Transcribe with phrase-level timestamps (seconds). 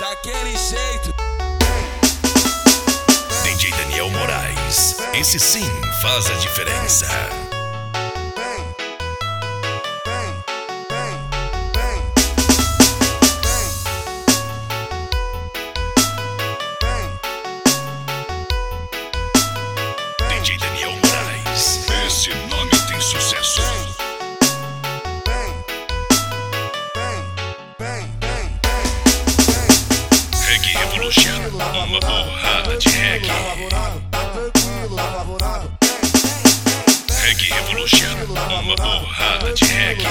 [0.00, 1.14] daquele jeito.
[3.44, 5.68] DJ Daniel Moraes, esse sim
[6.00, 7.49] faz a diferença.
[31.66, 33.30] Uma porrada de reggae.
[37.22, 40.06] Reggae Revolution, uma porrada de reggae.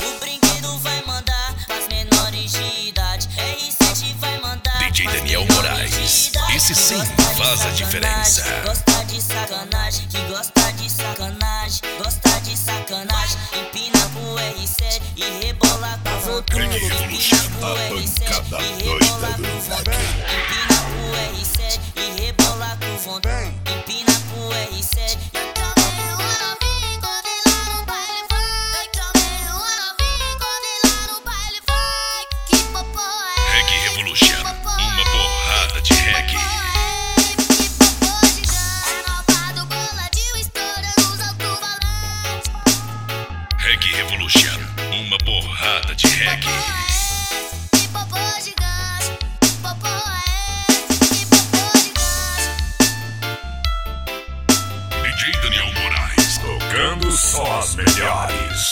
[0.00, 3.28] O brinquedo vai mandar as menores de idade.
[3.28, 4.78] R7 vai mandar.
[4.78, 7.04] DJ Daniel Moraes, esse sim
[7.36, 8.44] faz a diferença.
[8.64, 13.38] Gosta de sacanagem, que gosta de sacanagem, gosta de sacanagem.
[13.52, 15.98] Empina pro R7 e rebola
[16.34, 16.54] com vontade.
[16.56, 18.24] Reggae Empina Revolution,
[19.38, 20.33] pro
[57.16, 58.70] só as melhores.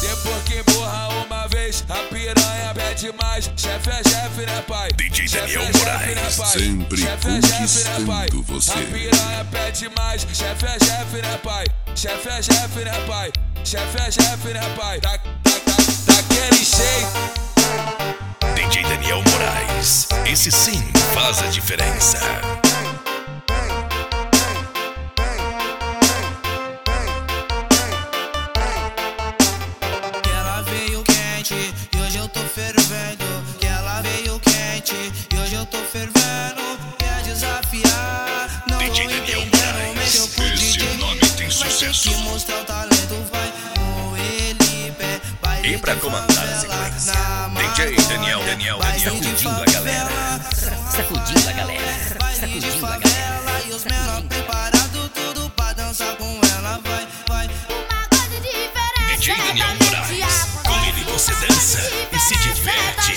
[0.00, 3.50] Depois que borra uma vez, a piranha pede mais.
[3.56, 4.90] Chefe é chefe, né, pai?
[4.92, 6.46] DJ Daniel é chefe, né, Moraes, pai?
[6.48, 8.28] sempre Chefe é chefe, né, conquistando pai?
[8.44, 8.70] você.
[8.70, 10.26] A piranha pede mais.
[10.32, 11.64] Chefe é chefe, né, pai?
[11.94, 13.32] Chefe é chefe, né, pai?
[13.64, 15.00] Chefe é chefe, né, pai?
[15.00, 17.40] Da, da, da, daquele jeito.
[18.54, 20.80] DJ Daniel Moraes, esse sim
[21.12, 22.18] faz a diferença.
[30.22, 33.24] Que ela veio quente e hoje eu tô fervendo.
[33.58, 34.94] Que ela veio quente
[35.34, 36.78] e hoje eu tô fervendo.
[36.96, 38.64] Quer desafiar?
[38.68, 39.96] Não DJ Daniel entendendo.
[39.96, 42.10] Mexeu com o esse nome tem sucesso.
[45.70, 47.12] E pra comandar a sequência,
[47.76, 47.94] DJ.
[48.08, 50.40] Daniel, Daniel, Daniel, sacudindo a galera.
[50.90, 51.94] Sacudindo a galera,
[52.34, 53.64] sacudindo a favela galera.
[53.64, 57.48] e os menores preparados tudo pra dançar com ela, vai, vai.
[59.16, 61.78] DJ Daniel Moraes, com ele você dança
[62.10, 63.09] e se diverte.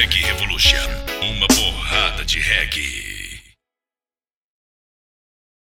[0.00, 0.88] Reggae Revolution,
[1.20, 3.09] uma porrada de reggae.